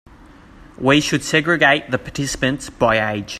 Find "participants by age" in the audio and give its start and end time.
1.99-3.29